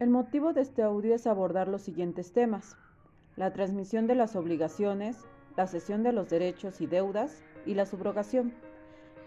[0.00, 2.76] El motivo de este audio es abordar los siguientes temas.
[3.34, 5.16] La transmisión de las obligaciones,
[5.56, 8.52] la cesión de los derechos y deudas y la subrogación.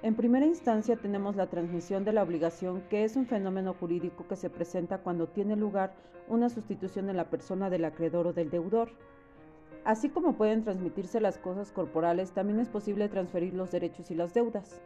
[0.01, 4.37] En primera instancia tenemos la transmisión de la obligación, que es un fenómeno jurídico que
[4.37, 5.93] se presenta cuando tiene lugar
[6.29, 8.91] una sustitución en la persona del acreedor o del deudor.
[9.83, 14.33] Así como pueden transmitirse las cosas corporales, también es posible transferir los derechos y las
[14.33, 14.81] deudas.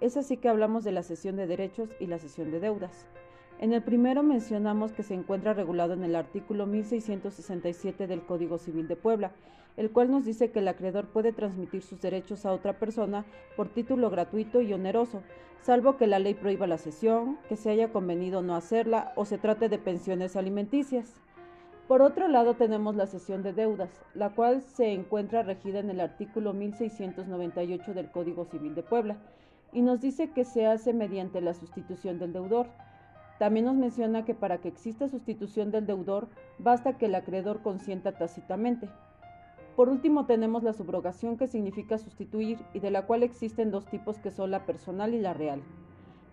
[0.00, 3.06] Es así que hablamos de la cesión de derechos y la cesión de deudas.
[3.62, 8.88] En el primero mencionamos que se encuentra regulado en el artículo 1667 del Código Civil
[8.88, 9.30] de Puebla,
[9.76, 13.24] el cual nos dice que el acreedor puede transmitir sus derechos a otra persona
[13.56, 15.22] por título gratuito y oneroso,
[15.60, 19.38] salvo que la ley prohíba la cesión, que se haya convenido no hacerla o se
[19.38, 21.14] trate de pensiones alimenticias.
[21.86, 26.00] Por otro lado tenemos la cesión de deudas, la cual se encuentra regida en el
[26.00, 29.18] artículo 1698 del Código Civil de Puebla,
[29.72, 32.66] y nos dice que se hace mediante la sustitución del deudor.
[33.42, 36.28] También nos menciona que para que exista sustitución del deudor
[36.60, 38.88] basta que el acreedor consienta tácitamente.
[39.74, 44.20] Por último tenemos la subrogación que significa sustituir y de la cual existen dos tipos
[44.20, 45.60] que son la personal y la real.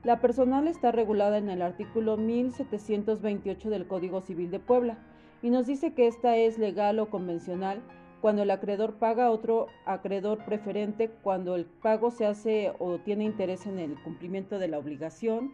[0.04, 5.00] La personal está regulada en el artículo 1728 del Código Civil de Puebla
[5.42, 7.82] y nos dice que esta es legal o convencional
[8.22, 13.23] cuando el acreedor paga a otro acreedor preferente, cuando el pago se hace o tiene
[13.23, 15.54] interés en el cumplimiento de la obligación,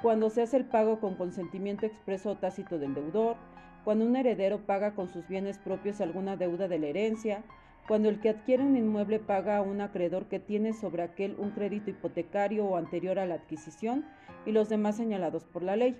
[0.00, 3.36] cuando se hace el pago con consentimiento expreso o tácito del deudor,
[3.84, 7.42] cuando un heredero paga con sus bienes propios alguna deuda de la herencia,
[7.88, 11.50] cuando el que adquiere un inmueble paga a un acreedor que tiene sobre aquel un
[11.50, 14.04] crédito hipotecario o anterior a la adquisición
[14.44, 15.98] y los demás señalados por la ley.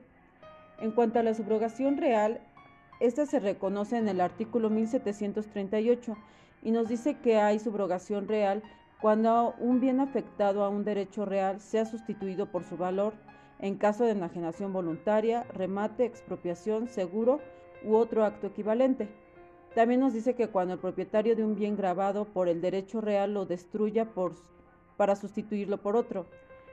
[0.80, 2.40] En cuanto a la subrogación real,
[3.00, 6.16] esta se reconoce en el artículo 1738
[6.62, 8.62] y nos dice que hay subrogación real
[9.00, 13.14] cuando un bien afectado a un derecho real sea sustituido por su valor
[13.58, 17.40] en caso de enajenación voluntaria, remate, expropiación, seguro
[17.84, 19.08] u otro acto equivalente.
[19.74, 23.34] También nos dice que cuando el propietario de un bien grabado por el derecho real
[23.34, 24.08] lo destruya
[24.96, 26.26] para sustituirlo por otro.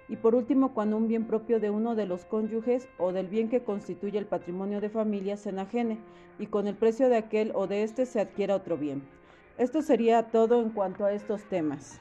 [0.08, 3.50] Y por último, cuando un bien propio de uno de los cónyuges o del bien
[3.50, 5.98] que constituye el patrimonio de familia se enajene
[6.38, 9.04] y con el precio de aquel o de éste se adquiera otro bien.
[9.58, 12.00] Esto sería todo en cuanto a estos temas.